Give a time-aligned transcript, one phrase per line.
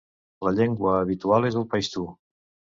[0.47, 2.11] La llengua habitual és el paixtu.